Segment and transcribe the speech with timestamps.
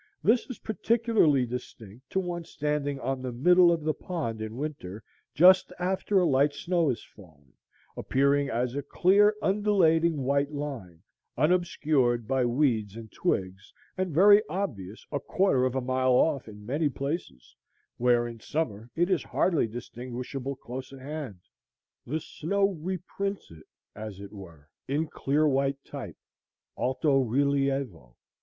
[0.23, 5.03] This is particularly distinct to one standing on the middle of the pond in winter,
[5.35, 7.53] just after a light snow has fallen,
[7.95, 11.03] appearing as a clear undulating white line,
[11.37, 16.65] unobscured by weeds and twigs, and very obvious a quarter of a mile off in
[16.65, 17.55] many places
[17.97, 21.41] where in summer it is hardly distinguishable close at hand.
[22.07, 26.17] The snow reprints it, as it were, in clear white type
[26.75, 28.15] alto relievo.